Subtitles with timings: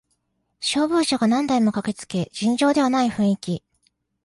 [0.59, 3.63] 消防車が何台も駆けつけ尋常ではない雰囲気